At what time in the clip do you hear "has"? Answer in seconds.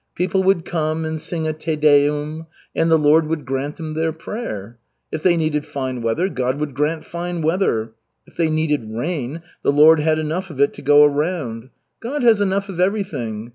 12.23-12.41